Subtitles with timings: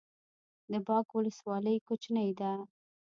[0.71, 2.51] د باک ولسوالۍ کوچنۍ ده